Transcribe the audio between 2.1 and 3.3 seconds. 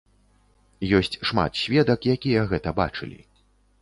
якія гэта бачылі.